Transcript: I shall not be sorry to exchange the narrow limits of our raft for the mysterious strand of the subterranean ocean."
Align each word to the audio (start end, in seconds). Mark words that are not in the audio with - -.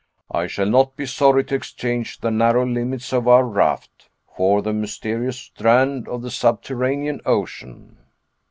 I 0.31 0.47
shall 0.47 0.65
not 0.65 0.95
be 0.95 1.05
sorry 1.05 1.43
to 1.43 1.53
exchange 1.53 2.21
the 2.21 2.31
narrow 2.31 2.65
limits 2.65 3.13
of 3.13 3.27
our 3.27 3.45
raft 3.45 4.09
for 4.35 4.63
the 4.63 4.73
mysterious 4.73 5.37
strand 5.37 6.07
of 6.07 6.23
the 6.23 6.31
subterranean 6.31 7.21
ocean." 7.23 7.97